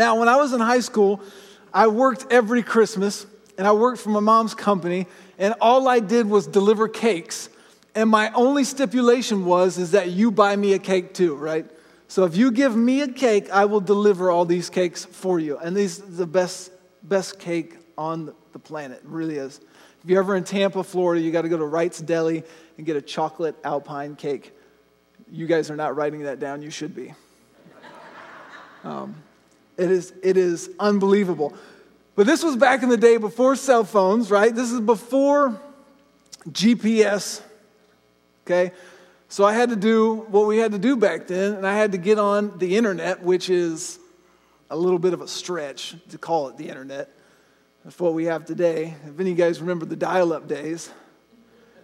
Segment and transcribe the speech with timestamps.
[0.00, 1.20] Now, when I was in high school,
[1.74, 3.26] I worked every Christmas
[3.58, 5.06] and I worked for my mom's company,
[5.38, 7.50] and all I did was deliver cakes.
[7.94, 11.70] And my only stipulation was is that you buy me a cake too, right?
[12.08, 15.58] So if you give me a cake, I will deliver all these cakes for you.
[15.58, 19.02] And these the best best cake on the planet.
[19.04, 19.60] It really is.
[20.02, 22.42] If you're ever in Tampa, Florida, you got to go to Wright's Deli
[22.78, 24.56] and get a chocolate alpine cake.
[25.30, 26.62] You guys are not writing that down.
[26.62, 27.12] You should be.
[28.82, 29.14] Um,
[29.76, 31.54] it is, it is unbelievable.
[32.16, 34.54] But this was back in the day before cell phones, right?
[34.54, 35.60] This is before
[36.48, 37.42] GPS,
[38.46, 38.72] okay?
[39.28, 41.92] So I had to do what we had to do back then, and I had
[41.92, 43.98] to get on the internet, which is
[44.70, 47.10] a little bit of a stretch to call it the internet.
[47.84, 48.94] That's what we have today.
[49.06, 50.90] If any of you guys remember the dial up days,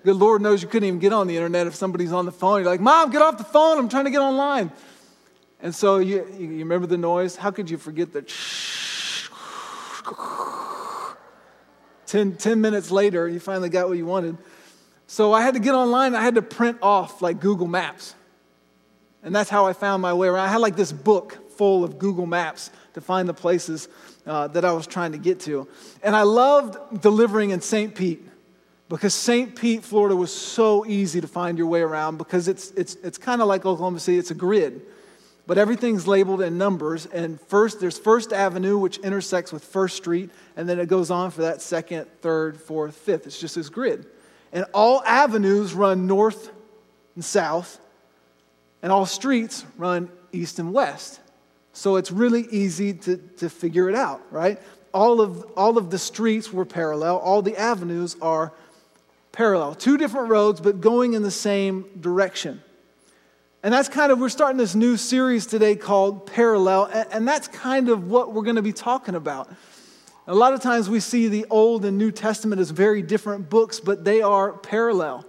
[0.05, 2.60] good Lord knows you couldn't even get on the internet if somebody's on the phone.
[2.60, 3.79] You're like, Mom, get off the phone.
[3.79, 4.71] I'm trying to get online.
[5.60, 7.37] And so you, you remember the noise?
[7.37, 8.23] How could you forget the
[12.07, 14.38] ten, 10 minutes later, you finally got what you wanted.
[15.07, 16.15] So I had to get online.
[16.15, 18.15] I had to print off like Google Maps.
[19.23, 20.46] And that's how I found my way around.
[20.46, 23.88] I had like this book full of Google Maps to find the places
[24.26, 25.68] uh, that I was trying to get to.
[26.02, 27.95] And I loved delivering in St.
[27.95, 28.26] Pete
[28.88, 29.57] because St.
[29.57, 33.43] Pete, Florida was so easy to find your way around because it's, it's, it's kind
[33.43, 34.82] of like Oklahoma City, it's a grid
[35.47, 37.07] but everything's labeled in numbers.
[37.07, 41.30] And first, there's First Avenue, which intersects with First Street, and then it goes on
[41.30, 43.27] for that second, third, fourth, fifth.
[43.27, 44.07] It's just this grid.
[44.53, 46.51] And all avenues run north
[47.15, 47.79] and south,
[48.83, 51.21] and all streets run east and west.
[51.73, 54.60] So it's really easy to, to figure it out, right?
[54.95, 58.53] All of, all of the streets were parallel, all the avenues are
[59.31, 59.75] parallel.
[59.75, 62.63] Two different roads, but going in the same direction.
[63.62, 67.88] And that's kind of, we're starting this new series today called Parallel, and that's kind
[67.88, 69.50] of what we're going to be talking about.
[70.26, 73.81] A lot of times we see the Old and New Testament as very different books,
[73.81, 75.25] but they are parallel.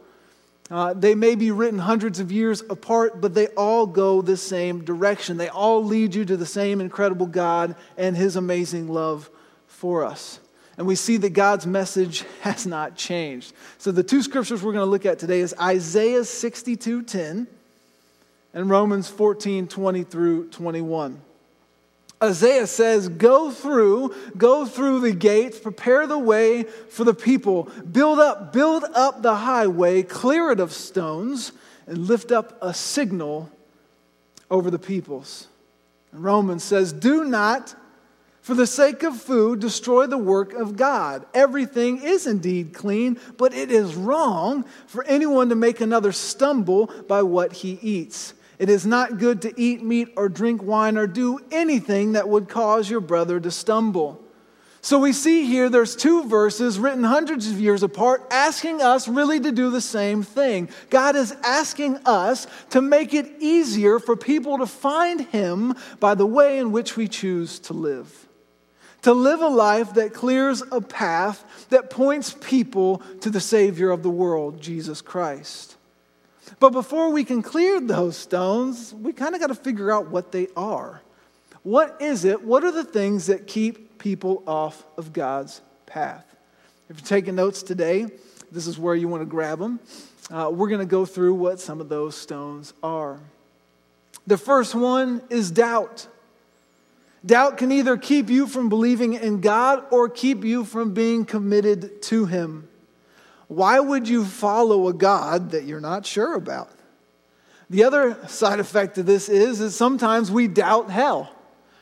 [0.69, 4.84] Uh, they may be written hundreds of years apart, but they all go the same
[4.84, 5.38] direction.
[5.38, 9.29] They all lead you to the same incredible God and His amazing love
[9.68, 10.40] for us.
[10.78, 13.53] And we see that God's message has not changed.
[13.78, 17.47] So the two scriptures we're going to look at today is Isaiah 62 10
[18.57, 21.22] and Romans 14 20 through 21.
[22.23, 28.17] Isaiah says, Go through, go through the gates, prepare the way for the people, build
[28.17, 31.51] up, build up the highway, clear it of stones,
[31.85, 33.51] and lift up a signal
[34.50, 35.46] over the peoples.
[36.12, 37.75] And Romans says, Do not,
[38.41, 41.28] for the sake of food, destroy the work of God.
[41.35, 47.22] Everything is indeed clean, but it is wrong for anyone to make another stumble by
[47.22, 48.34] what he eats.
[48.59, 52.50] It is not good to eat meat or drink wine or do anything that would
[52.50, 54.23] cause your brother to stumble.
[54.81, 59.40] So we see here there's two verses written hundreds of years apart asking us really
[59.40, 60.69] to do the same thing.
[60.90, 66.25] God is asking us to make it easier for people to find Him by the
[66.25, 68.28] way in which we choose to live.
[69.03, 74.03] To live a life that clears a path that points people to the Savior of
[74.03, 75.77] the world, Jesus Christ.
[76.59, 80.31] But before we can clear those stones, we kind of got to figure out what
[80.31, 81.02] they are.
[81.63, 82.44] What is it?
[82.44, 86.25] What are the things that keep people off of God's path?
[86.90, 88.08] If you're taking notes today,
[88.52, 89.80] this is where you want to grab them.
[90.31, 93.19] Uh, we're going to go through what some of those stones are.
[94.25, 96.08] The first one is doubt.
[97.25, 102.02] Doubt can either keep you from believing in God or keep you from being committed
[102.03, 102.68] to Him.
[103.47, 106.72] Why would you follow a God that you're not sure about?
[107.69, 111.31] The other side effect of this is, is sometimes we doubt hell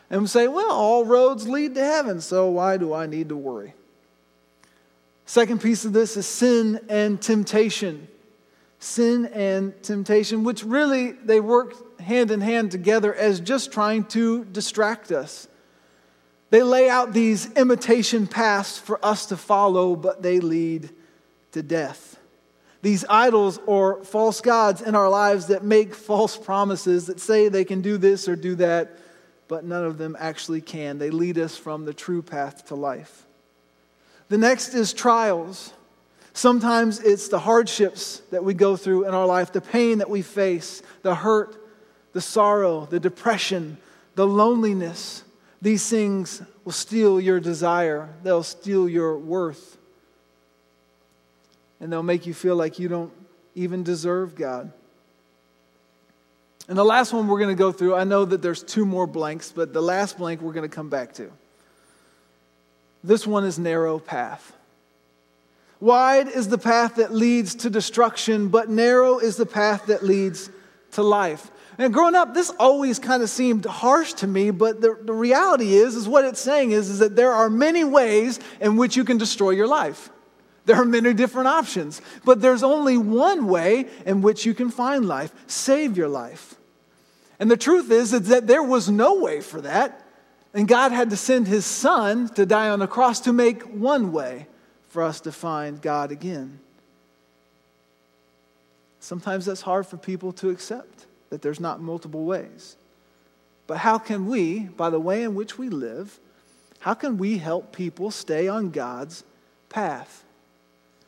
[0.09, 3.35] and we say, well, all roads lead to heaven, so why do I need to
[3.35, 3.73] worry?
[5.25, 8.07] Second piece of this is sin and temptation.
[8.77, 14.45] Sin and temptation, which really they work hand in hand together as just trying to
[14.45, 15.47] distract us.
[16.51, 20.91] They lay out these imitation paths for us to follow, but they lead
[21.55, 22.19] to death.
[22.81, 27.63] These idols or false gods in our lives that make false promises that say they
[27.63, 28.99] can do this or do that,
[29.47, 30.99] but none of them actually can.
[30.99, 33.25] They lead us from the true path to life.
[34.27, 35.71] The next is trials.
[36.33, 40.21] Sometimes it's the hardships that we go through in our life, the pain that we
[40.21, 41.55] face, the hurt,
[42.11, 43.77] the sorrow, the depression,
[44.15, 45.23] the loneliness.
[45.61, 49.75] These things will steal your desire, they'll steal your worth
[51.79, 53.11] and they'll make you feel like you don't
[53.55, 54.71] even deserve God.
[56.67, 59.05] And the last one we're going to go through, I know that there's two more
[59.05, 61.31] blanks, but the last blank we're going to come back to.
[63.03, 64.51] This one is narrow path.
[65.79, 70.49] Wide is the path that leads to destruction, but narrow is the path that leads
[70.93, 71.51] to life.
[71.77, 75.75] And growing up, this always kind of seemed harsh to me, but the, the reality
[75.75, 79.03] is, is what it's saying is, is that there are many ways in which you
[79.03, 80.09] can destroy your life.
[80.65, 85.07] There are many different options, but there's only one way in which you can find
[85.07, 86.55] life, save your life.
[87.39, 90.01] And the truth is, is that there was no way for that.
[90.53, 94.11] And God had to send his son to die on the cross to make one
[94.11, 94.47] way
[94.89, 96.59] for us to find God again.
[99.01, 102.75] Sometimes that's hard for people to accept that there's not multiple ways.
[103.67, 106.19] But how can we, by the way in which we live,
[106.79, 109.23] how can we help people stay on God's
[109.69, 110.24] path?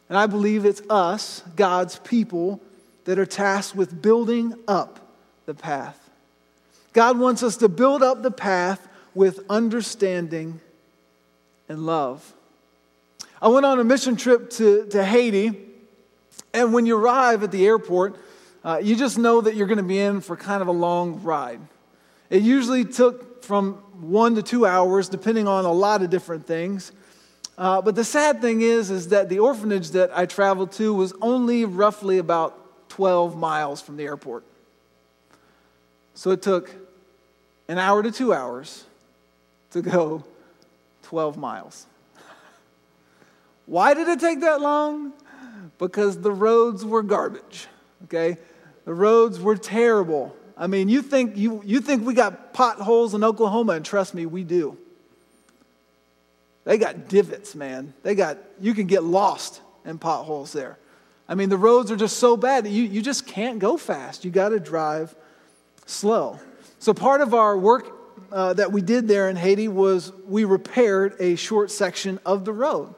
[0.10, 2.62] And I believe it's us, God's people,
[3.06, 5.00] that are tasked with building up
[5.46, 6.10] the path.
[6.94, 10.60] God wants us to build up the path with understanding
[11.70, 12.34] and love.
[13.42, 15.54] I went on a mission trip to, to Haiti,
[16.54, 18.16] and when you arrive at the airport,
[18.64, 21.22] uh, you just know that you're going to be in for kind of a long
[21.22, 21.60] ride.
[22.30, 26.92] It usually took from one to two hours, depending on a lot of different things.
[27.58, 31.14] Uh, but the sad thing is, is that the orphanage that I traveled to was
[31.22, 34.44] only roughly about 12 miles from the airport.
[36.14, 36.70] So it took
[37.68, 38.86] an hour to two hours
[39.72, 40.24] to go
[41.04, 41.88] 12 miles.
[43.66, 45.14] Why did it take that long?
[45.80, 47.68] Because the roads were garbage,
[48.06, 48.38] okay?
[48.86, 50.36] The roads were terrible.
[50.56, 54.26] I mean, you think, you, you think we got potholes in Oklahoma, and trust me,
[54.26, 54.78] we do.
[56.68, 57.94] They got divots, man.
[58.04, 60.78] They got, you can get lost in potholes there.
[61.30, 64.26] I mean, the roads are just so bad that you, you just can't go fast.
[64.26, 65.16] You got to drive
[65.86, 66.42] slow.
[66.80, 67.88] So, part of our work
[68.34, 72.52] uh, that we did there in Haiti was we repaired a short section of the
[72.52, 72.94] road.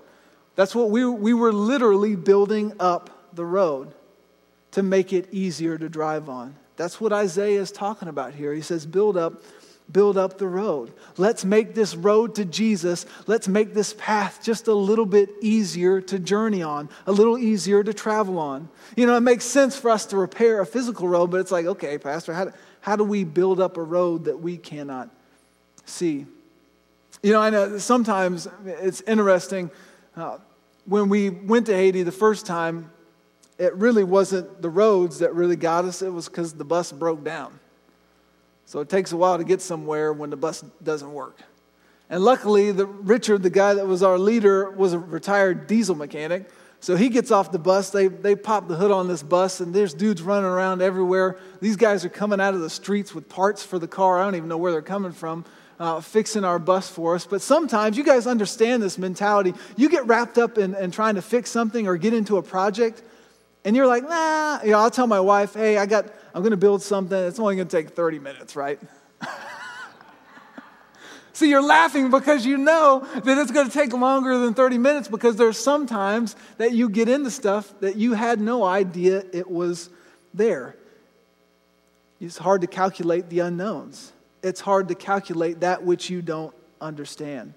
[0.56, 3.94] That's what we, we were literally building up the road
[4.72, 6.56] to make it easier to drive on.
[6.76, 8.52] That's what Isaiah is talking about here.
[8.52, 9.44] He says, build up,
[9.92, 10.92] build up the road.
[11.18, 16.02] Let's make this road to Jesus, let's make this path just a little bit easier
[16.02, 18.70] to journey on, a little easier to travel on.
[18.96, 21.66] You know, it makes sense for us to repair a physical road, but it's like,
[21.66, 25.10] okay, Pastor, how do, how do we build up a road that we cannot
[25.86, 26.26] see?
[27.22, 29.72] You know, I know sometimes it's interesting.
[30.16, 30.38] Uh,
[30.86, 32.92] when we went to Haiti the first time,
[33.58, 37.24] it really wasn't the roads that really got us, it was because the bus broke
[37.24, 37.60] down.
[38.70, 41.40] So it takes a while to get somewhere when the bus doesn't work.
[42.08, 46.48] And luckily, the, Richard, the guy that was our leader, was a retired diesel mechanic.
[46.80, 47.90] So he gets off the bus.
[47.90, 51.40] They, they pop the hood on this bus, and there's dudes running around everywhere.
[51.60, 54.20] These guys are coming out of the streets with parts for the car.
[54.20, 55.46] I don't even know where they're coming from,
[55.80, 57.26] uh, fixing our bus for us.
[57.26, 59.56] But sometimes you guys understand this mentality.
[59.78, 63.02] You get wrapped up in, in trying to fix something or get into a project,
[63.66, 64.62] and you're like, nah.
[64.62, 67.18] You know, I'll tell my wife, hey, I got, I'm going to build something.
[67.18, 68.80] It's only going to take 30 minutes, right?
[71.40, 75.08] So you're laughing because you know that it's going to take longer than 30 minutes
[75.08, 79.90] because there's sometimes that you get into stuff that you had no idea it was
[80.34, 80.76] there.
[82.20, 84.12] It's hard to calculate the unknowns.
[84.44, 87.54] It's hard to calculate that which you don't understand.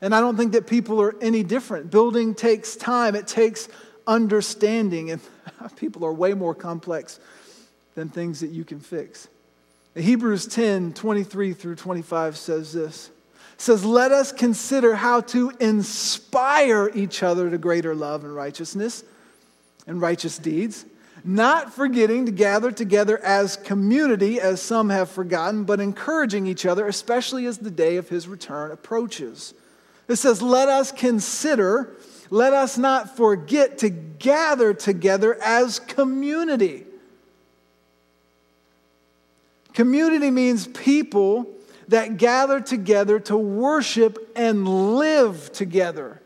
[0.00, 1.90] And I don't think that people are any different.
[1.90, 3.68] Building takes time, it takes
[4.06, 5.20] understanding, and
[5.76, 7.18] people are way more complex
[7.96, 9.26] than things that you can fix.
[9.96, 13.10] Hebrews 10 23 through 25 says this
[13.56, 19.04] says, Let us consider how to inspire each other to greater love and righteousness
[19.86, 20.84] and righteous deeds,
[21.24, 26.86] not forgetting to gather together as community, as some have forgotten, but encouraging each other,
[26.86, 29.54] especially as the day of his return approaches.
[30.08, 31.96] It says, Let us consider,
[32.30, 36.84] let us not forget to gather together as community.
[39.76, 41.46] Community means people
[41.88, 44.66] that gather together to worship and
[44.96, 46.22] live together.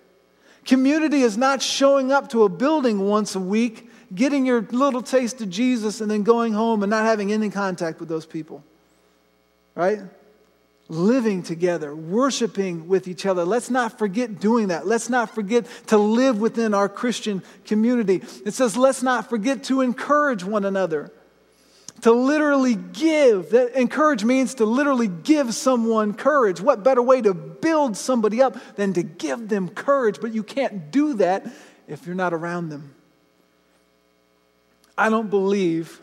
[0.64, 5.40] Community is not showing up to a building once a week, getting your little taste
[5.40, 8.62] of Jesus, and then going home and not having any contact with those people.
[9.74, 9.98] Right?
[10.88, 13.44] Living together, worshiping with each other.
[13.44, 14.86] Let's not forget doing that.
[14.86, 18.22] Let's not forget to live within our Christian community.
[18.46, 21.10] It says, let's not forget to encourage one another
[22.02, 23.50] to literally give.
[23.50, 26.60] That encourage means to literally give someone courage.
[26.60, 30.20] What better way to build somebody up than to give them courage?
[30.20, 31.46] But you can't do that
[31.88, 32.94] if you're not around them.
[34.96, 36.00] I don't believe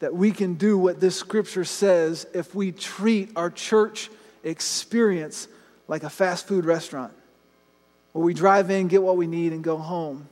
[0.00, 4.10] that we can do what this scripture says if we treat our church
[4.44, 5.48] experience
[5.88, 7.12] like a fast food restaurant
[8.12, 10.28] where we drive in, get what we need, and go home.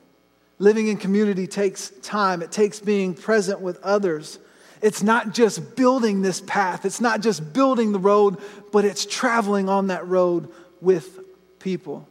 [0.58, 4.38] Living in community takes time, it takes being present with others.
[4.82, 8.38] It's not just building this path, it's not just building the road,
[8.72, 10.48] but it's traveling on that road
[10.80, 11.18] with
[11.58, 12.06] people.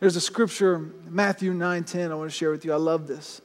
[0.00, 2.72] There's a scripture, Matthew 9 10, I want to share with you.
[2.72, 3.40] I love this.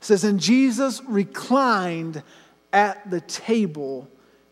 [0.00, 2.22] It says, And Jesus reclined
[2.72, 4.08] at the table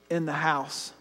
[0.08, 0.92] in the house.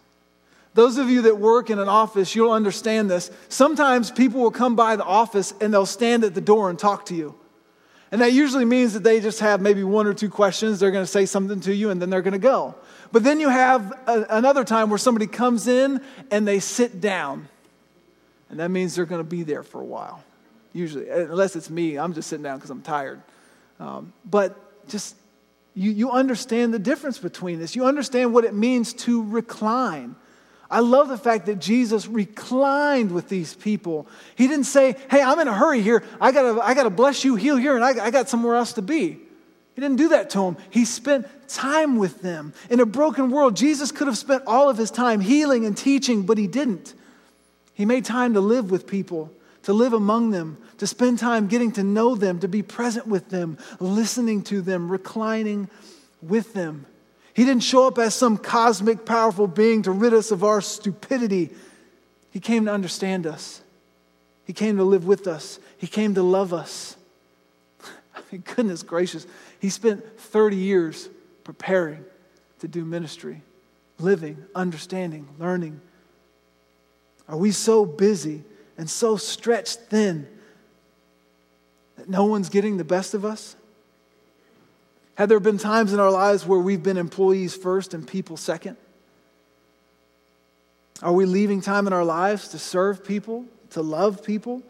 [0.74, 3.30] Those of you that work in an office, you'll understand this.
[3.50, 7.06] Sometimes people will come by the office and they'll stand at the door and talk
[7.08, 7.36] to you.
[8.12, 10.80] And that usually means that they just have maybe one or two questions.
[10.80, 12.76] They're going to say something to you and then they're going to go.
[13.12, 17.48] But then you have a, another time where somebody comes in and they sit down.
[18.50, 20.24] And that means they're going to be there for a while
[20.74, 21.98] usually, unless it's me.
[21.98, 23.22] I'm just sitting down because I'm tired.
[23.80, 25.16] Um, but just,
[25.74, 27.76] you, you understand the difference between this.
[27.76, 30.16] You understand what it means to recline.
[30.72, 34.08] I love the fact that Jesus reclined with these people.
[34.36, 36.04] He didn't say, Hey, I'm in a hurry here.
[36.20, 38.82] I gotta, I gotta bless you, heal here, and I, I got somewhere else to
[38.82, 39.20] be.
[39.76, 40.58] He didn't do that to them.
[40.70, 42.54] He spent time with them.
[42.70, 46.24] In a broken world, Jesus could have spent all of his time healing and teaching,
[46.24, 46.94] but he didn't.
[47.74, 49.32] He made time to live with people
[49.64, 53.30] to live among them, to spend time getting to know them, to be present with
[53.30, 55.70] them, listening to them, reclining
[56.22, 56.86] with them.
[57.34, 61.52] He didn't show up as some cosmic, powerful being to rid us of our stupidity.
[62.32, 63.62] He came to understand us.
[64.46, 65.60] He came to live with us.
[65.78, 66.98] He came to love us.
[68.16, 69.26] I mean, goodness gracious.
[69.60, 71.10] He spent 30 years
[71.44, 72.04] preparing
[72.60, 73.42] to do ministry,
[74.00, 75.80] living, understanding, learning.
[77.30, 78.44] Are we so busy
[78.78, 80.28] and so stretched thin
[81.96, 83.56] that no one's getting the best of us?
[85.16, 88.78] Have there been times in our lives where we've been employees first and people second?
[91.02, 94.62] Are we leaving time in our lives to serve people, to love people,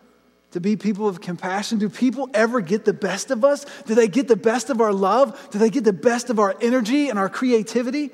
[0.51, 1.77] to be people of compassion?
[1.77, 3.65] Do people ever get the best of us?
[3.85, 5.49] Do they get the best of our love?
[5.51, 8.11] Do they get the best of our energy and our creativity?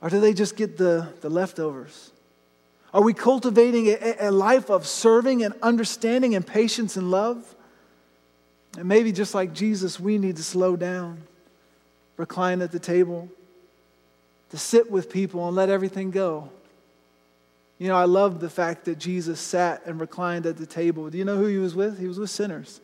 [0.00, 2.10] Or do they just get the, the leftovers?
[2.94, 7.54] Are we cultivating a, a life of serving and understanding and patience and love?
[8.76, 11.22] And maybe just like Jesus, we need to slow down,
[12.16, 13.28] recline at the table,
[14.50, 16.50] to sit with people and let everything go.
[17.78, 21.10] You know, I love the fact that Jesus sat and reclined at the table.
[21.10, 21.98] Do you know who he was with?
[21.98, 22.80] He was with sinners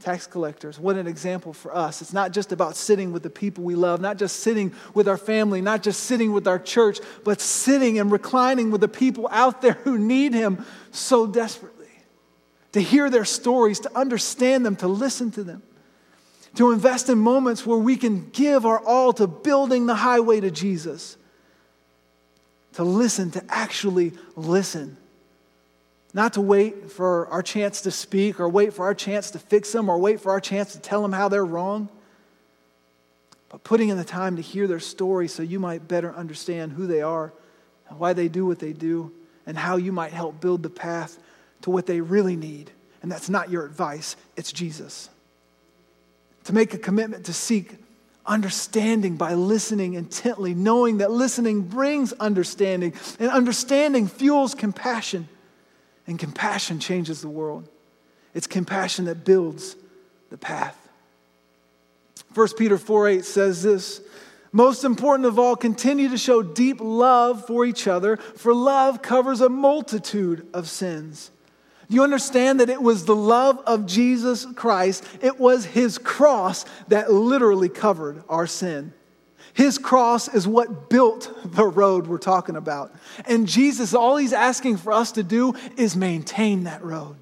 [0.00, 0.78] tax collectors.
[0.78, 2.02] What an example for us.
[2.02, 5.16] It's not just about sitting with the people we love, not just sitting with our
[5.16, 9.62] family, not just sitting with our church, but sitting and reclining with the people out
[9.62, 11.72] there who need Him so desperately.
[12.72, 15.62] To hear their stories, to understand them, to listen to them,
[16.54, 20.50] to invest in moments where we can give our all to building the highway to
[20.50, 21.16] Jesus,
[22.74, 24.96] to listen, to actually listen
[26.14, 29.72] not to wait for our chance to speak or wait for our chance to fix
[29.72, 31.88] them or wait for our chance to tell them how they're wrong,
[33.48, 36.86] but putting in the time to hear their story so you might better understand who
[36.86, 37.32] they are
[37.88, 39.12] and why they do what they do
[39.44, 41.18] and how you might help build the path
[41.62, 42.70] to what they really need.
[43.02, 45.10] And that's not your advice, it's Jesus.
[46.44, 47.74] To make a commitment to seek
[48.26, 55.28] understanding by listening intently, knowing that listening brings understanding, and understanding fuels compassion.
[56.06, 57.68] And compassion changes the world.
[58.34, 59.76] It's compassion that builds
[60.30, 60.76] the path.
[62.34, 64.00] 1 Peter 4 8 says this
[64.52, 69.40] Most important of all, continue to show deep love for each other, for love covers
[69.40, 71.30] a multitude of sins.
[71.88, 75.04] Do you understand that it was the love of Jesus Christ?
[75.20, 78.92] It was his cross that literally covered our sin.
[79.52, 82.92] His cross is what built the road we're talking about.
[83.26, 87.16] And Jesus, all he's asking for us to do is maintain that road.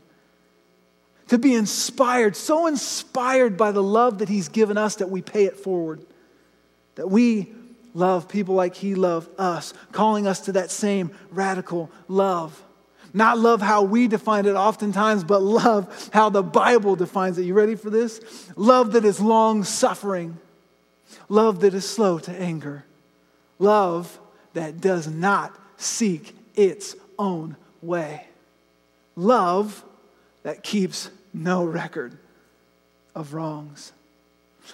[1.29, 5.45] To be inspired, so inspired by the love that he's given us that we pay
[5.45, 6.05] it forward.
[6.95, 7.53] That we
[7.95, 12.63] love people like he loved us, calling us to that same radical love.
[13.15, 17.43] Not love how we define it oftentimes, but love how the Bible defines it.
[17.45, 18.21] You ready for this?
[18.57, 20.39] Love that is long suffering
[21.29, 22.85] love that is slow to anger,
[23.59, 24.21] love
[24.55, 28.27] that does not seek its own way,
[29.17, 29.85] love
[30.43, 32.17] that keeps no record
[33.15, 33.93] of wrongs.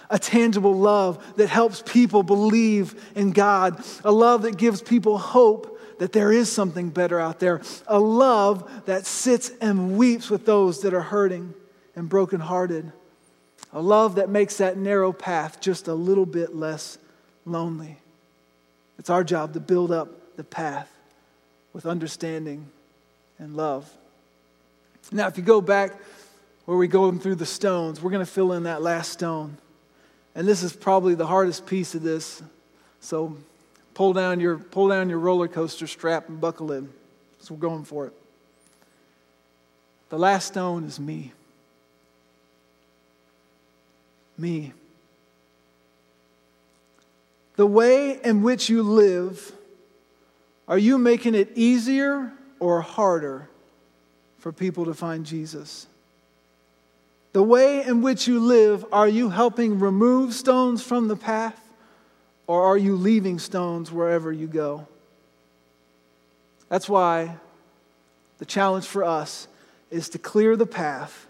[0.09, 3.83] A tangible love that helps people believe in God.
[4.03, 7.61] A love that gives people hope that there is something better out there.
[7.87, 11.53] A love that sits and weeps with those that are hurting
[11.95, 12.91] and brokenhearted.
[13.73, 16.97] A love that makes that narrow path just a little bit less
[17.45, 17.97] lonely.
[18.97, 20.91] It's our job to build up the path
[21.73, 22.67] with understanding
[23.37, 23.89] and love.
[25.11, 25.93] Now, if you go back
[26.65, 29.57] where we go through the stones, we're going to fill in that last stone.
[30.35, 32.41] And this is probably the hardest piece of this.
[33.01, 33.37] So
[33.99, 36.87] pull down your, pull down your roller coaster strap and buckle in.
[37.39, 38.13] So we're going for it.
[40.07, 41.33] The last stone is me.
[44.37, 44.71] Me.
[47.57, 49.51] The way in which you live,
[50.69, 53.49] are you making it easier or harder
[54.37, 55.87] for people to find Jesus?
[57.33, 61.68] The way in which you live, are you helping remove stones from the path
[62.49, 64.87] or are you leaving stones wherever you go?
[66.67, 67.37] That's why
[68.39, 69.47] the challenge for us
[69.91, 71.27] is to clear the path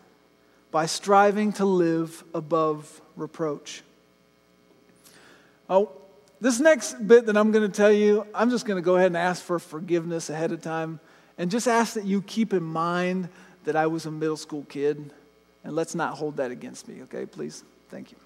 [0.71, 3.83] by striving to live above reproach.
[5.69, 5.91] Oh,
[6.39, 9.07] this next bit that I'm going to tell you, I'm just going to go ahead
[9.07, 11.01] and ask for forgiveness ahead of time
[11.37, 13.27] and just ask that you keep in mind
[13.65, 15.11] that I was a middle school kid
[15.65, 17.65] and let's not hold that against me, okay, please?
[17.89, 18.17] Thank you.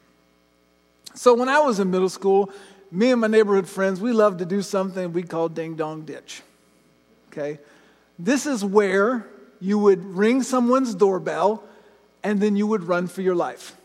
[1.16, 2.52] So, when I was in middle school,
[2.94, 6.44] me and my neighborhood friends, we loved to do something we called ding dong ditch.
[7.30, 7.60] Okay?
[8.20, 9.28] This is where
[9.60, 11.64] you would ring someone's doorbell
[12.24, 13.76] and then you would run for your life.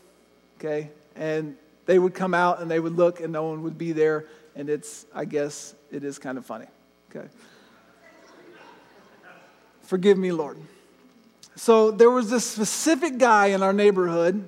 [0.57, 0.91] Okay?
[1.15, 4.25] And they would come out and they would look and no one would be there.
[4.55, 6.67] And it's, I guess, it is kind of funny.
[7.09, 7.27] Okay?
[9.81, 10.59] Forgive me, Lord.
[11.55, 14.47] So there was this specific guy in our neighborhood.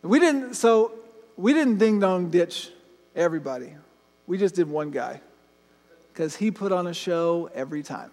[0.00, 0.92] We didn't, so
[1.36, 2.70] we didn't ding dong ditch
[3.14, 3.72] everybody.
[4.26, 5.20] We just did one guy
[6.12, 8.10] because he put on a show every time.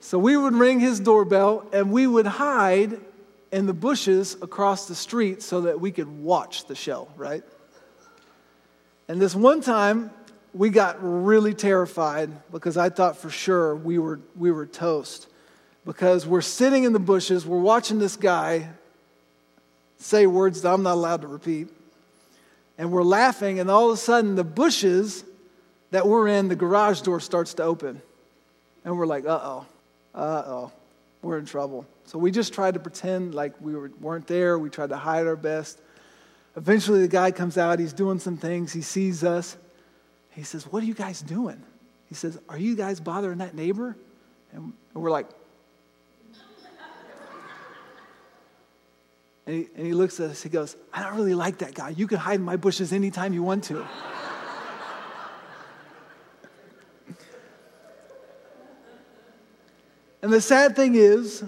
[0.00, 2.98] So we would ring his doorbell and we would hide
[3.52, 7.42] in the bushes across the street so that we could watch the show, right?
[9.08, 10.10] And this one time,
[10.52, 15.28] we got really terrified because I thought for sure we were, we were toast
[15.84, 18.68] because we're sitting in the bushes, we're watching this guy
[19.98, 21.68] say words that I'm not allowed to repeat,
[22.80, 25.22] and we're laughing, and all of a sudden the bushes
[25.90, 28.00] that we're in, the garage door starts to open.
[28.86, 29.66] And we're like, uh oh,
[30.14, 30.72] uh oh,
[31.20, 31.86] we're in trouble.
[32.06, 34.58] So we just tried to pretend like we were, weren't there.
[34.58, 35.78] We tried to hide our best.
[36.56, 37.78] Eventually, the guy comes out.
[37.78, 38.72] He's doing some things.
[38.72, 39.58] He sees us.
[40.30, 41.62] He says, What are you guys doing?
[42.06, 43.94] He says, Are you guys bothering that neighbor?
[44.54, 45.26] And we're like,
[49.50, 51.88] And he, and he looks at us, he goes, I don't really like that guy.
[51.88, 53.84] You can hide in my bushes anytime you want to.
[60.22, 61.42] and the sad thing is,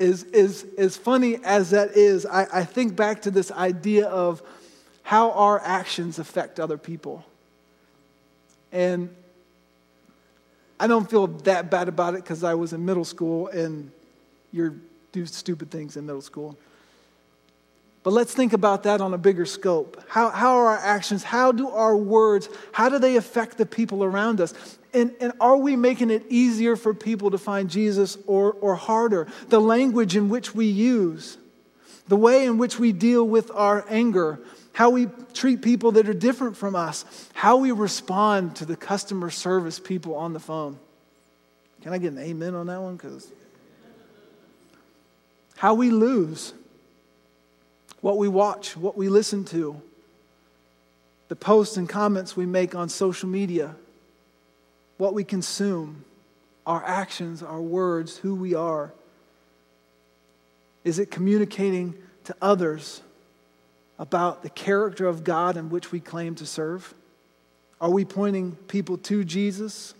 [0.00, 4.42] is, is as funny as that is, I, I think back to this idea of
[5.04, 7.24] how our actions affect other people.
[8.72, 9.14] And
[10.80, 13.92] I don't feel that bad about it because I was in middle school and
[14.50, 14.80] you
[15.12, 16.58] do stupid things in middle school.
[18.02, 20.02] But let's think about that on a bigger scope.
[20.08, 24.02] How, how are our actions, how do our words, how do they affect the people
[24.02, 24.54] around us?
[24.92, 29.28] And, and are we making it easier for people to find Jesus or, or harder?
[29.48, 31.38] The language in which we use,
[32.08, 34.40] the way in which we deal with our anger,
[34.72, 39.30] how we treat people that are different from us, how we respond to the customer
[39.30, 40.78] service people on the phone.
[41.82, 42.96] Can I get an amen on that one?
[42.96, 43.30] Because
[45.56, 46.52] how we lose
[48.02, 49.80] what we watch, what we listen to,
[51.28, 53.74] the posts and comments we make on social media,
[54.98, 56.04] what we consume,
[56.66, 58.92] our actions, our words, who we are.
[60.84, 63.00] Is it communicating to others
[63.98, 66.92] about the character of God in which we claim to serve?
[67.80, 69.94] Are we pointing people to Jesus?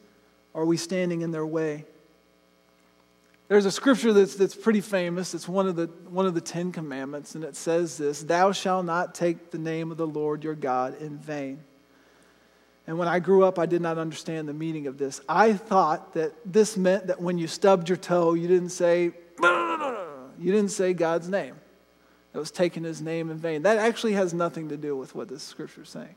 [0.54, 1.84] Or are we standing in their way?
[3.48, 5.34] There's a scripture that's, that's pretty famous.
[5.34, 8.86] It's one of, the, one of the Ten Commandments, and it says this Thou shalt
[8.86, 11.62] not take the name of the Lord your God in vain.
[12.86, 15.20] And when I grew up, I did not understand the meaning of this.
[15.28, 20.52] I thought that this meant that when you stubbed your toe, you didn't say, you
[20.52, 21.54] didn't say God's name.
[22.34, 23.62] It was taking his name in vain.
[23.62, 26.14] That actually has nothing to do with what this scripture is saying.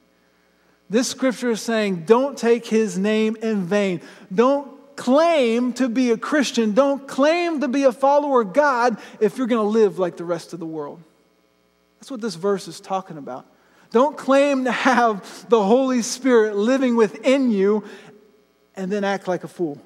[0.90, 4.02] This scripture is saying, don't take his name in vain.
[4.34, 9.38] Don't claim to be a Christian, don't claim to be a follower of God if
[9.38, 11.02] you're going to live like the rest of the world.
[12.00, 13.46] That's what this verse is talking about.
[13.92, 17.84] Don't claim to have the Holy Spirit living within you
[18.76, 19.82] and then act like a fool.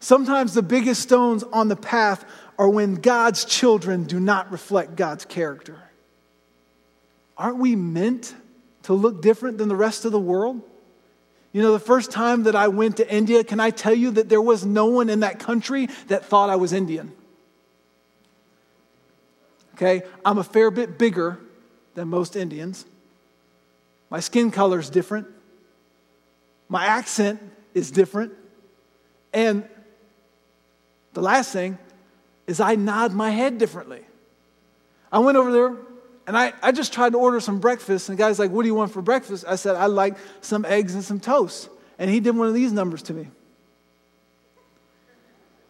[0.00, 2.24] Sometimes the biggest stones on the path
[2.58, 5.76] are when God's children do not reflect God's character.
[7.36, 8.34] Aren't we meant
[8.84, 10.62] to look different than the rest of the world?
[11.58, 14.28] You know, the first time that I went to India, can I tell you that
[14.28, 17.10] there was no one in that country that thought I was Indian?
[19.74, 21.40] Okay, I'm a fair bit bigger
[21.96, 22.84] than most Indians.
[24.08, 25.26] My skin color is different.
[26.68, 27.42] My accent
[27.74, 28.34] is different.
[29.32, 29.68] And
[31.12, 31.76] the last thing
[32.46, 34.02] is I nod my head differently.
[35.10, 35.76] I went over there
[36.28, 38.10] and I, I just tried to order some breakfast.
[38.10, 39.46] And the guy's like, What do you want for breakfast?
[39.48, 41.70] I said, I'd like some eggs and some toast.
[41.98, 43.28] And he did one of these numbers to me.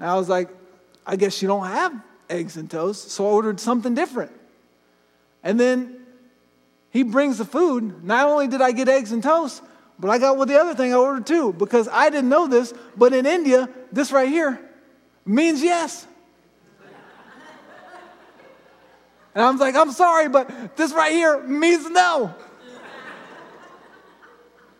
[0.00, 0.48] And I was like,
[1.06, 3.12] I guess you don't have eggs and toast.
[3.12, 4.32] So I ordered something different.
[5.44, 6.04] And then
[6.90, 8.02] he brings the food.
[8.02, 9.62] Not only did I get eggs and toast,
[9.96, 12.74] but I got what the other thing I ordered too, because I didn't know this,
[12.96, 14.60] but in India, this right here
[15.24, 16.04] means yes.
[19.38, 22.34] And I was like, I'm sorry, but this right here means no.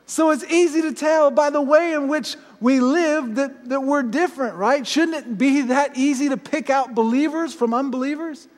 [0.05, 4.03] so it's easy to tell by the way in which we live that, that we're
[4.03, 4.85] different, right?
[4.85, 8.49] Shouldn't it be that easy to pick out believers from unbelievers?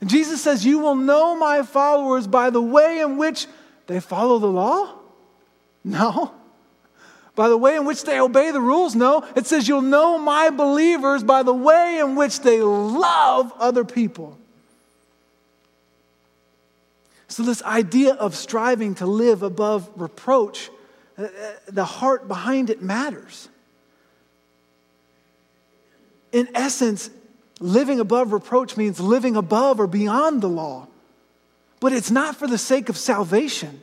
[0.00, 3.46] And Jesus says, You will know my followers by the way in which
[3.86, 4.92] they follow the law?
[5.84, 6.34] No.
[7.36, 8.96] By the way in which they obey the rules?
[8.96, 9.24] No.
[9.36, 14.36] It says, You'll know my believers by the way in which they love other people.
[17.32, 20.68] So, this idea of striving to live above reproach,
[21.16, 21.28] uh, uh,
[21.66, 23.48] the heart behind it matters.
[26.30, 27.08] In essence,
[27.58, 30.88] living above reproach means living above or beyond the law.
[31.80, 33.80] But it's not for the sake of salvation.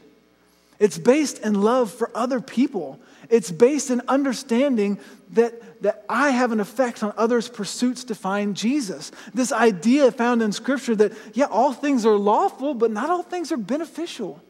[0.77, 2.99] It's based in love for other people.
[3.31, 4.99] It's based in understanding
[5.31, 9.11] that, that I have an effect on others' pursuits to find Jesus.
[9.33, 13.51] This idea found in Scripture that, yeah, all things are lawful, but not all things
[13.51, 14.41] are beneficial.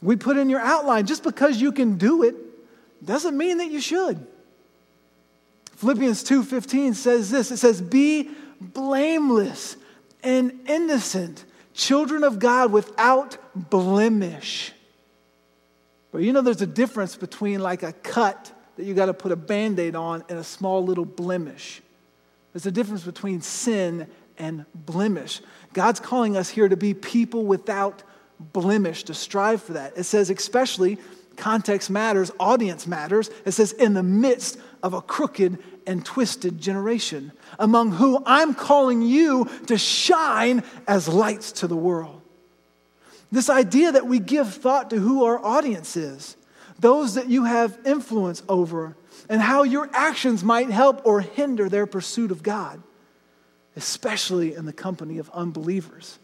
[0.00, 2.34] We put in your outline just because you can do it
[3.04, 4.24] doesn't mean that you should.
[5.76, 7.50] Philippians 2:15 says this.
[7.50, 9.76] It says, "Be blameless
[10.22, 14.72] and innocent, children of God without blemish."
[16.12, 19.32] But you know, there's a difference between like a cut that you got to put
[19.32, 21.82] a band aid on and a small little blemish.
[22.52, 24.06] There's a difference between sin
[24.38, 25.40] and blemish.
[25.72, 28.02] God's calling us here to be people without
[28.38, 29.96] blemish, to strive for that.
[29.96, 30.98] It says, especially,
[31.36, 33.30] context matters, audience matters.
[33.44, 39.02] It says, in the midst of a crooked and twisted generation, among who I'm calling
[39.02, 42.20] you to shine as lights to the world.
[43.30, 46.36] This idea that we give thought to who our audience is,
[46.82, 48.96] those that you have influence over,
[49.28, 52.82] and how your actions might help or hinder their pursuit of God,
[53.76, 56.18] especially in the company of unbelievers.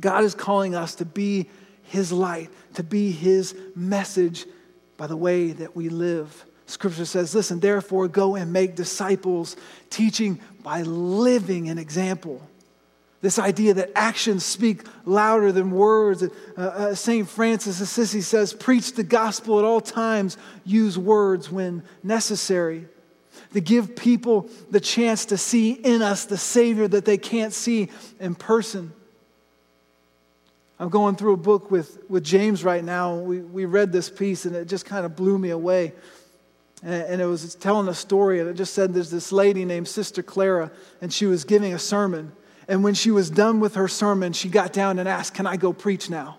[0.00, 1.50] God is calling us to be
[1.82, 4.46] His light, to be His message
[4.96, 6.46] by the way that we live.
[6.66, 9.56] Scripture says, listen, therefore go and make disciples,
[9.90, 12.47] teaching by living an example.
[13.20, 16.22] This idea that actions speak louder than words.
[16.22, 17.28] Uh, uh, St.
[17.28, 22.86] Francis of Assisi says, preach the gospel at all times, use words when necessary.
[23.54, 27.88] To give people the chance to see in us the Savior that they can't see
[28.20, 28.92] in person.
[30.78, 33.16] I'm going through a book with, with James right now.
[33.16, 35.92] We, we read this piece and it just kind of blew me away.
[36.84, 39.88] And, and it was telling a story, and it just said there's this lady named
[39.88, 42.30] Sister Clara, and she was giving a sermon.
[42.68, 45.56] And when she was done with her sermon, she got down and asked, Can I
[45.56, 46.38] go preach now?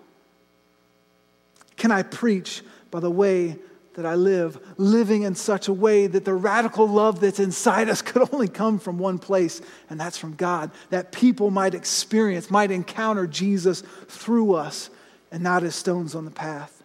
[1.76, 3.58] Can I preach by the way
[3.94, 8.00] that I live, living in such a way that the radical love that's inside us
[8.02, 12.70] could only come from one place, and that's from God, that people might experience, might
[12.70, 14.90] encounter Jesus through us
[15.32, 16.82] and not as stones on the path.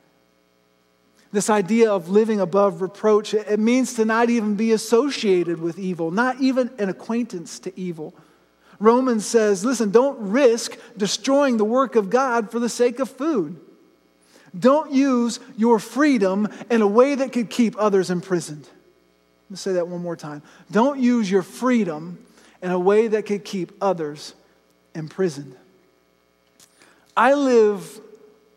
[1.32, 6.10] This idea of living above reproach, it means to not even be associated with evil,
[6.10, 8.14] not even an acquaintance to evil.
[8.80, 13.60] Romans says, listen, don't risk destroying the work of God for the sake of food.
[14.58, 18.64] Don't use your freedom in a way that could keep others imprisoned.
[18.64, 20.42] Let me say that one more time.
[20.72, 22.18] Don't use your freedom
[22.62, 24.34] in a way that could keep others
[24.94, 25.56] imprisoned.
[27.16, 28.02] I live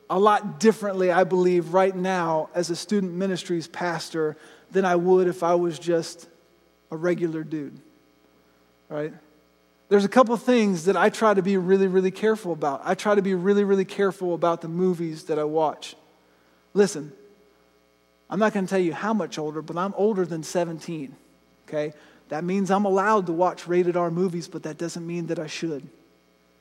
[0.09, 4.37] a lot differently, I believe, right now as a student ministries pastor
[4.70, 6.28] than I would if I was just
[6.90, 7.78] a regular dude,
[8.88, 9.12] right?
[9.88, 12.83] There's a couple things that I try to be really, really careful about.
[12.85, 15.96] I try to be really, really careful about the movies that I watch.
[16.74, 17.12] Listen,
[18.29, 21.16] I'm not going to tell you how much older, but I'm older than 17,
[21.66, 21.94] okay?
[22.29, 25.46] That means I'm allowed to watch rated R movies, but that doesn't mean that I
[25.46, 25.88] should.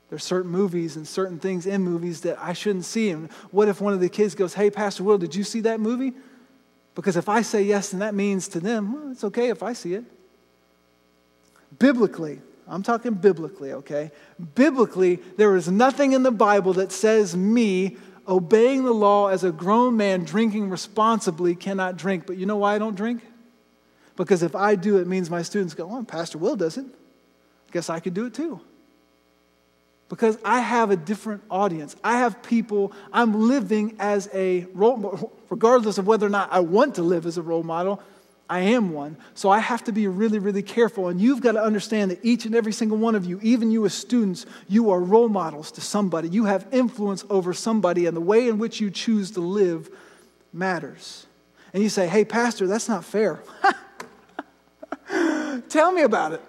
[0.10, 3.10] There's certain movies and certain things in movies that I shouldn't see.
[3.10, 5.82] And what if one of the kids goes, Hey, Pastor Will, did you see that
[5.82, 6.13] movie?
[6.96, 9.74] Because if I say yes, then that means to them, well, it's okay if I
[9.74, 10.06] see it.
[11.78, 14.12] Biblically, I'm talking biblically, okay?
[14.56, 19.52] Biblically, there is nothing in the Bible that says me obeying the law as a
[19.52, 22.26] grown man drinking responsibly cannot drink.
[22.28, 23.24] But you know why I don't drink?
[24.18, 26.86] Because if I do, it means my students go, oh, Pastor Will does it.
[27.72, 28.60] Guess I could do it too.
[30.10, 31.96] Because I have a different audience.
[32.04, 36.62] I have people, I'm living as a role model, regardless of whether or not I
[36.62, 38.02] want to live as a role model.
[38.50, 39.18] I am one.
[39.34, 41.10] So I have to be really, really careful.
[41.10, 43.86] And you've got to understand that each and every single one of you, even you
[43.86, 46.30] as students, you are role models to somebody.
[46.30, 49.90] You have influence over somebody, and the way in which you choose to live
[50.54, 51.26] matters.
[51.74, 53.42] And you say, hey, Pastor, that's not fair.
[55.70, 56.42] Tell me about it.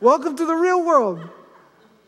[0.00, 1.26] Welcome to the real world.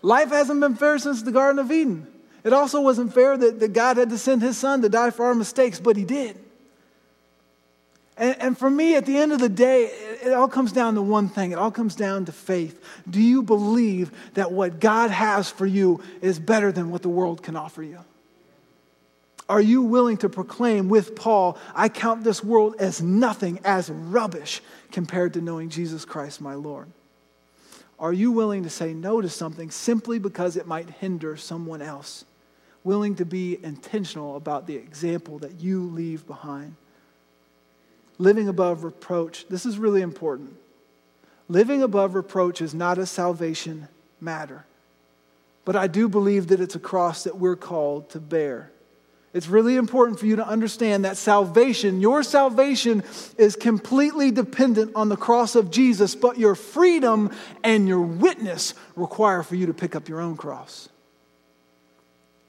[0.03, 2.07] Life hasn't been fair since the Garden of Eden.
[2.45, 5.25] It also wasn't fair that, that God had to send his son to die for
[5.27, 6.39] our mistakes, but he did.
[8.19, 10.95] And, and, for me, at the end of the day, it, it all comes down
[10.95, 11.53] to one thing.
[11.53, 12.83] It all comes down to faith.
[13.09, 17.43] Do you believe that what God has for you is better than what the world
[17.43, 17.99] can offer you?
[19.49, 24.61] Are you willing to proclaim with Paul, I count this world as nothing, as rubbish,
[24.91, 26.89] compared to knowing Jesus Christ, my Lord?
[27.99, 32.25] Are you willing to say no to something simply because it might hinder someone else?
[32.83, 36.75] Willing to be intentional about the example that you leave behind?
[38.19, 39.47] Living above reproach.
[39.49, 40.57] This is really important.
[41.49, 43.89] Living above reproach is not a salvation
[44.21, 44.65] matter.
[45.65, 48.71] But I do believe that it's a cross that we're called to bear.
[49.35, 53.03] It's really important for you to understand that salvation, your salvation,
[53.37, 57.31] is completely dependent on the cross of Jesus, but your freedom
[57.63, 60.89] and your witness require for you to pick up your own cross.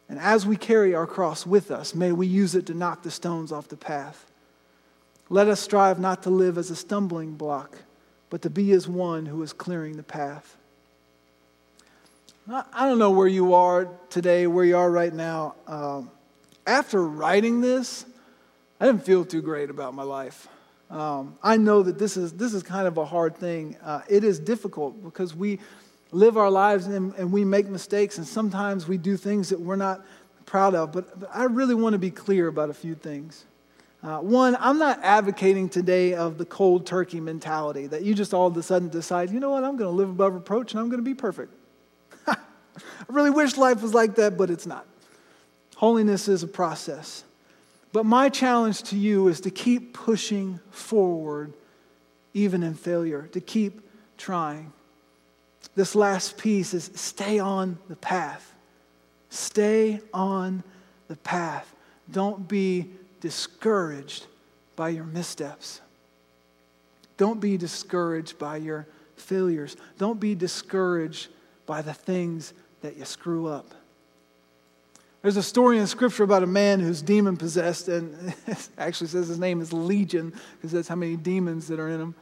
[0.07, 3.11] And as we carry our cross with us, may we use it to knock the
[3.11, 4.26] stones off the path.
[5.29, 7.77] Let us strive not to live as a stumbling block,
[8.29, 10.55] but to be as one who is clearing the path.
[12.49, 15.55] I don't know where you are today, where you are right now.
[15.67, 16.09] Um,
[16.65, 18.05] after writing this,
[18.79, 20.47] I didn't feel too great about my life.
[20.89, 23.75] Um, I know that this is, this is kind of a hard thing.
[23.83, 25.59] Uh, it is difficult because we
[26.11, 29.75] live our lives and, and, we make mistakes, and sometimes we do things that we're
[29.75, 30.05] not
[30.45, 30.93] proud of.
[30.93, 33.43] But, but I really want to be clear about a few things.
[34.03, 38.47] Uh, one, I'm not advocating today of the cold turkey mentality that you just all
[38.47, 40.89] of a sudden decide, you know what, I'm going to live above reproach and I'm
[40.89, 41.53] going to be perfect.
[42.27, 42.37] I
[43.07, 44.85] really wish life was like that, but it's not.
[45.75, 47.23] Holiness is a process.
[47.91, 51.53] But my challenge to you is to keep pushing forward,
[52.33, 53.81] even in failure, to keep
[54.17, 54.73] trying.
[55.75, 58.53] This last piece is stay on the path.
[59.29, 60.63] Stay on
[61.07, 61.73] the path.
[62.11, 64.25] Don't be discouraged
[64.75, 65.81] by your missteps.
[67.17, 69.75] Don't be discouraged by your failures.
[69.97, 71.27] Don't be discouraged
[71.65, 73.73] by the things that you screw up.
[75.21, 78.33] There's a story in Scripture about a man who's demon possessed, and
[78.77, 82.15] actually says his name is Legion, because that's how many demons that are in him.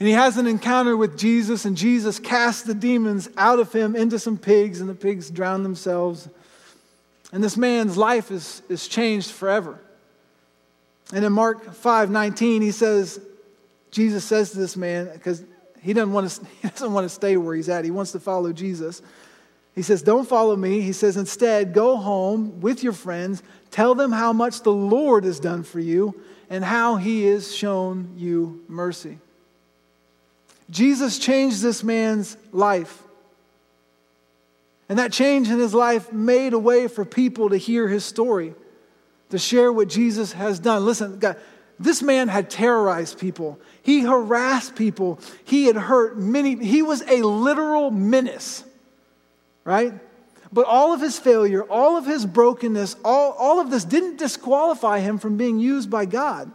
[0.00, 3.96] And he has an encounter with Jesus, and Jesus casts the demons out of him
[3.96, 6.28] into some pigs, and the pigs drown themselves.
[7.32, 9.78] And this man's life is, is changed forever.
[11.12, 13.20] And in Mark 5 19, he says,
[13.90, 15.42] Jesus says to this man, because
[15.80, 18.20] he doesn't, want to, he doesn't want to stay where he's at, he wants to
[18.20, 19.02] follow Jesus.
[19.74, 20.80] He says, Don't follow me.
[20.80, 25.38] He says, Instead, go home with your friends, tell them how much the Lord has
[25.38, 29.18] done for you and how he has shown you mercy.
[30.70, 33.02] Jesus changed this man's life.
[34.88, 38.54] And that change in his life made a way for people to hear his story
[39.30, 40.84] to share what Jesus has done.
[40.84, 41.36] Listen, God,
[41.78, 43.60] this man had terrorized people.
[43.82, 45.20] He harassed people.
[45.44, 46.56] He had hurt many.
[46.56, 48.64] He was a literal menace,
[49.64, 49.94] right?
[50.52, 55.00] But all of his failure, all of his brokenness, all, all of this didn't disqualify
[55.00, 56.50] him from being used by God.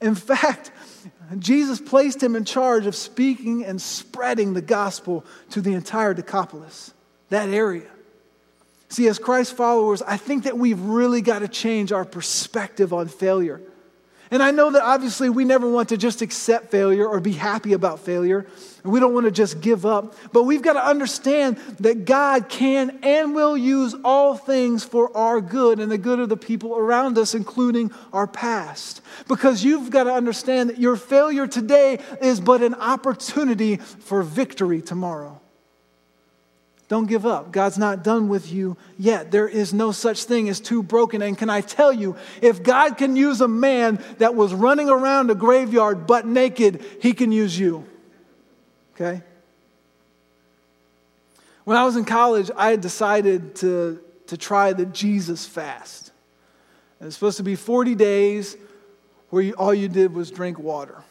[0.00, 0.70] In fact,
[1.38, 6.92] Jesus placed him in charge of speaking and spreading the gospel to the entire Decapolis,
[7.30, 7.90] that area.
[8.94, 13.08] See, as Christ followers, I think that we've really got to change our perspective on
[13.08, 13.60] failure.
[14.30, 17.72] And I know that obviously we never want to just accept failure or be happy
[17.72, 18.46] about failure.
[18.84, 20.14] And We don't want to just give up.
[20.32, 25.40] But we've got to understand that God can and will use all things for our
[25.40, 29.00] good and the good of the people around us, including our past.
[29.26, 34.80] Because you've got to understand that your failure today is but an opportunity for victory
[34.80, 35.40] tomorrow.
[36.88, 37.50] Don't give up.
[37.50, 39.30] God's not done with you yet.
[39.30, 41.22] There is no such thing as too broken.
[41.22, 45.30] And can I tell you, if God can use a man that was running around
[45.30, 47.86] a graveyard butt naked, he can use you.
[48.94, 49.22] Okay?
[51.64, 56.12] When I was in college, I had decided to, to try the Jesus fast.
[57.00, 58.58] It was supposed to be 40 days
[59.30, 61.02] where you, all you did was drink water.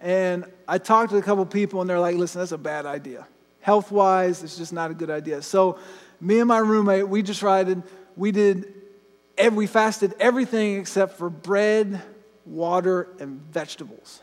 [0.00, 3.26] And I talked to a couple people, and they're like, listen, that's a bad idea
[3.64, 5.40] health wise, it's just not a good idea.
[5.40, 5.78] So,
[6.20, 7.82] me and my roommate, we just tried and
[8.14, 8.70] we did,
[9.52, 12.02] we fasted everything except for bread,
[12.44, 14.20] water, and vegetables.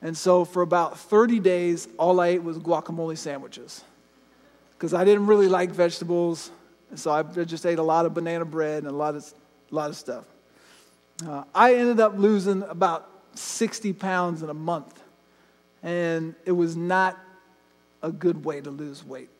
[0.00, 3.84] And so, for about 30 days, all I ate was guacamole sandwiches
[4.70, 6.50] because I didn't really like vegetables.
[6.88, 9.34] And so, I just ate a lot of banana bread and a lot of,
[9.70, 10.24] a lot of stuff.
[11.22, 15.02] Uh, I ended up losing about 60 pounds in a month.
[15.82, 17.18] And it was not
[18.04, 19.30] a good way to lose weight.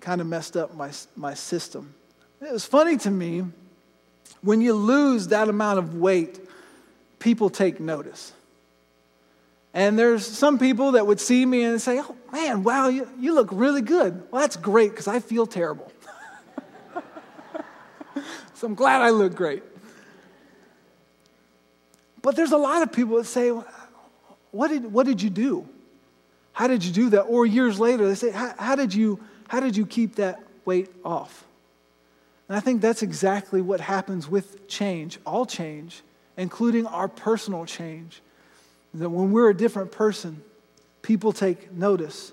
[0.00, 1.94] Kind of messed up my, my system.
[2.42, 3.44] It was funny to me
[4.42, 6.40] when you lose that amount of weight,
[7.20, 8.32] people take notice.
[9.72, 13.32] And there's some people that would see me and say, Oh, man, wow, you, you
[13.34, 14.22] look really good.
[14.30, 15.90] Well, that's great because I feel terrible.
[18.54, 19.62] so I'm glad I look great.
[22.22, 23.50] But there's a lot of people that say,
[24.50, 25.68] What did, what did you do?
[26.54, 27.22] How did you do that?
[27.22, 31.44] Or years later, they say, how, did you, how did you keep that weight off?
[32.48, 36.02] And I think that's exactly what happens with change, all change,
[36.36, 38.22] including our personal change.
[38.94, 40.42] That when we're a different person,
[41.02, 42.32] people take notice.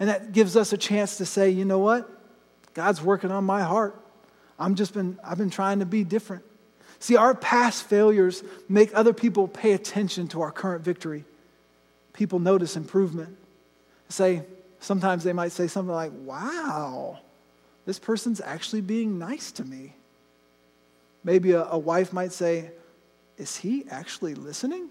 [0.00, 2.10] And that gives us a chance to say, you know what?
[2.72, 3.94] God's working on my heart.
[4.58, 6.42] I'm just been, I've been trying to be different.
[7.00, 11.26] See, our past failures make other people pay attention to our current victory.
[12.14, 13.36] People notice improvement
[14.12, 14.42] say,
[14.80, 17.18] sometimes they might say something like, wow,
[17.86, 19.94] this person's actually being nice to me.
[21.24, 22.70] Maybe a, a wife might say,
[23.36, 24.88] is he actually listening?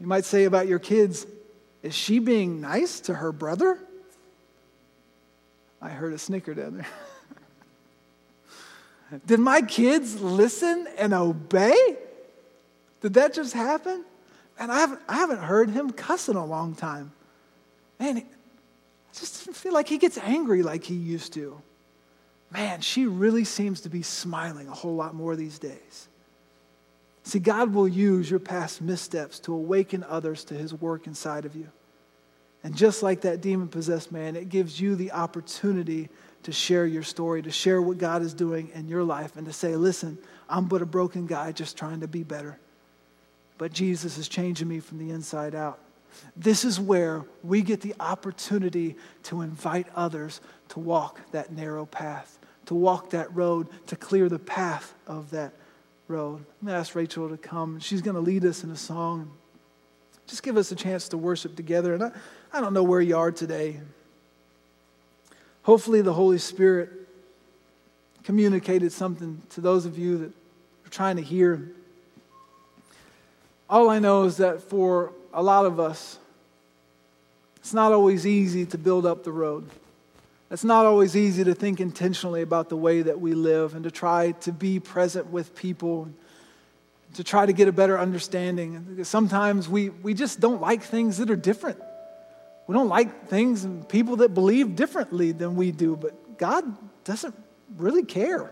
[0.00, 1.26] You might say about your kids,
[1.82, 3.78] is she being nice to her brother?
[5.80, 6.76] I heard a snicker down
[9.10, 9.20] there.
[9.26, 11.96] Did my kids listen and obey?
[13.00, 14.04] Did that just happen?
[14.58, 17.12] And I haven't, I haven't heard him cuss in a long time.
[18.00, 18.24] Man, I
[19.12, 21.60] just feel like he gets angry like he used to.
[22.50, 26.08] Man, she really seems to be smiling a whole lot more these days.
[27.22, 31.54] See, God will use your past missteps to awaken others to his work inside of
[31.54, 31.68] you.
[32.64, 36.08] And just like that demon possessed man, it gives you the opportunity
[36.44, 39.52] to share your story, to share what God is doing in your life, and to
[39.52, 40.18] say, listen,
[40.48, 42.58] I'm but a broken guy just trying to be better
[43.58, 45.80] but Jesus is changing me from the inside out.
[46.36, 50.40] This is where we get the opportunity to invite others
[50.70, 55.52] to walk that narrow path, to walk that road, to clear the path of that
[56.06, 56.38] road.
[56.38, 57.80] I'm going to ask Rachel to come.
[57.80, 59.30] She's going to lead us in a song.
[60.26, 61.94] Just give us a chance to worship together.
[61.94, 62.12] And I,
[62.52, 63.80] I don't know where you are today.
[65.62, 66.90] Hopefully, the Holy Spirit
[68.22, 70.30] communicated something to those of you that
[70.86, 71.72] are trying to hear.
[73.70, 76.18] All I know is that for a lot of us,
[77.56, 79.68] it's not always easy to build up the road.
[80.50, 83.90] It's not always easy to think intentionally about the way that we live and to
[83.90, 86.08] try to be present with people,
[87.14, 89.04] to try to get a better understanding.
[89.04, 91.78] Sometimes we, we just don't like things that are different.
[92.66, 96.64] We don't like things and people that believe differently than we do, but God
[97.04, 97.34] doesn't
[97.76, 98.50] really care.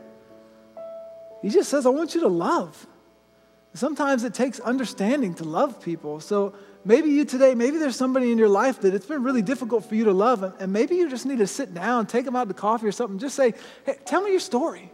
[1.40, 2.86] He just says, I want you to love.
[3.76, 6.20] Sometimes it takes understanding to love people.
[6.20, 9.84] So maybe you today, maybe there's somebody in your life that it's been really difficult
[9.84, 12.48] for you to love, and maybe you just need to sit down, take them out
[12.48, 13.52] to coffee or something, just say,
[13.84, 14.90] hey, tell me your story.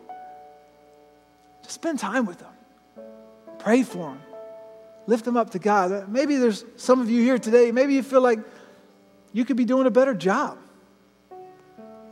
[1.62, 2.52] Just spend time with them.
[3.58, 4.20] Pray for them.
[5.06, 5.92] Lift them up to God.
[5.92, 8.40] Uh, maybe there's some of you here today, maybe you feel like
[9.32, 10.58] you could be doing a better job.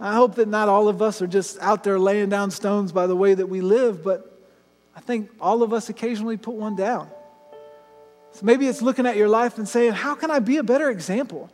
[0.01, 3.07] I hope that not all of us are just out there laying down stones by
[3.07, 4.40] the way that we live, but
[4.95, 7.09] I think all of us occasionally put one down.
[8.33, 10.91] So maybe it's looking at your life and saying, How can I be a better
[10.91, 11.51] example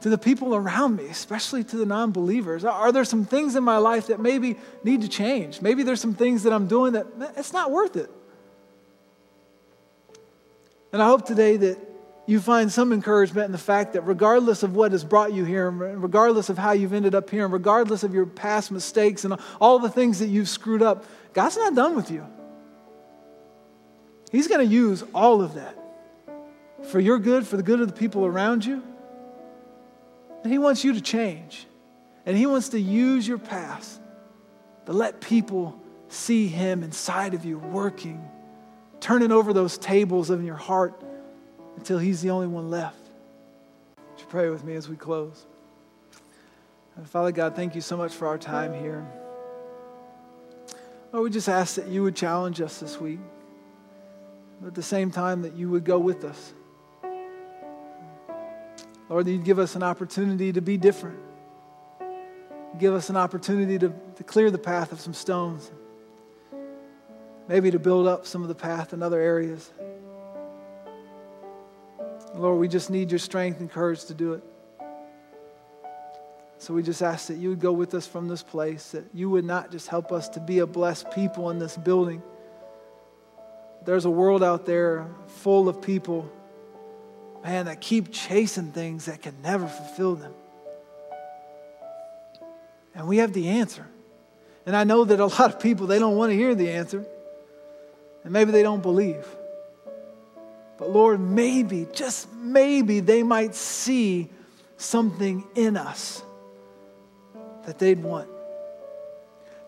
[0.00, 2.64] to the people around me, especially to the non believers?
[2.64, 5.62] Are there some things in my life that maybe need to change?
[5.62, 7.06] Maybe there's some things that I'm doing that
[7.36, 8.10] it's not worth it.
[10.92, 11.78] And I hope today that
[12.26, 15.70] you find some encouragement in the fact that regardless of what has brought you here,
[15.70, 19.78] regardless of how you've ended up here, and regardless of your past mistakes and all
[19.78, 21.04] the things that you've screwed up,
[21.36, 22.26] God's not done with you.
[24.32, 25.76] He's going to use all of that
[26.90, 28.82] for your good, for the good of the people around you.
[30.42, 31.66] And He wants you to change.
[32.24, 34.00] And He wants to use your past
[34.86, 35.78] to let people
[36.08, 38.26] see Him inside of you working,
[39.00, 40.98] turning over those tables in your heart
[41.76, 43.10] until He's the only one left.
[43.98, 45.44] Would you pray with me as we close?
[47.04, 49.06] Father God, thank you so much for our time here.
[51.16, 53.20] Lord, we just ask that you would challenge us this week,
[54.60, 56.52] but at the same time that you would go with us.
[59.08, 61.18] Lord, that you'd give us an opportunity to be different.
[62.78, 65.72] Give us an opportunity to, to clear the path of some stones.
[67.48, 69.72] Maybe to build up some of the path in other areas.
[72.34, 74.44] Lord, we just need your strength and courage to do it.
[76.58, 79.28] So we just ask that you would go with us from this place, that you
[79.30, 82.22] would not just help us to be a blessed people in this building.
[83.84, 86.30] There's a world out there full of people,
[87.44, 90.32] man, that keep chasing things that can never fulfill them.
[92.94, 93.86] And we have the answer.
[94.64, 97.04] And I know that a lot of people, they don't want to hear the answer.
[98.24, 99.24] And maybe they don't believe.
[100.78, 104.30] But Lord, maybe, just maybe, they might see
[104.78, 106.22] something in us
[107.66, 108.28] that they'd want.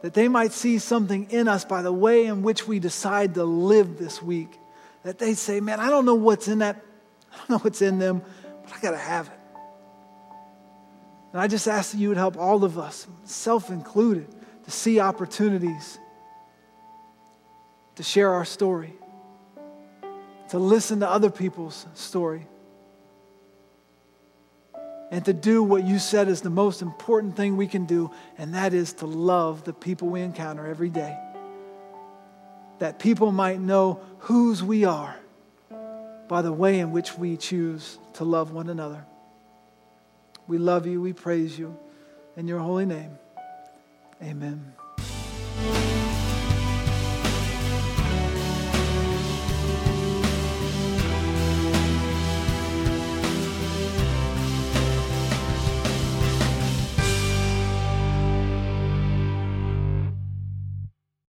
[0.03, 3.44] That they might see something in us by the way in which we decide to
[3.44, 4.59] live this week.
[5.03, 6.76] That they say, man, I don't know what's in that,
[7.32, 8.22] I don't know what's in them,
[8.62, 9.32] but I got to have it.
[11.32, 14.28] And I just ask that you would help all of us, self included,
[14.64, 15.99] to see opportunities
[17.96, 18.94] to share our story,
[20.51, 22.46] to listen to other people's story
[25.11, 28.55] and to do what you said is the most important thing we can do, and
[28.55, 31.17] that is to love the people we encounter every day.
[32.79, 35.17] That people might know whose we are
[36.29, 39.05] by the way in which we choose to love one another.
[40.47, 41.77] We love you, we praise you.
[42.37, 43.19] In your holy name,
[44.23, 44.75] amen.